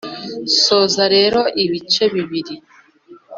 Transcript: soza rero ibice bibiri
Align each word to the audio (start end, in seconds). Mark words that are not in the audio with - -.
soza 0.63 1.03
rero 1.15 1.41
ibice 1.63 2.03
bibiri 2.13 2.55